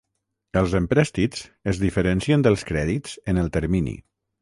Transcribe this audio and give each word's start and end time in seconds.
Els 0.61 0.73
emprèstits 0.79 1.45
es 1.73 1.83
diferencien 1.85 2.49
dels 2.49 2.67
crèdits 2.73 3.17
en 3.35 3.45
el 3.47 3.57
termini. 3.61 3.99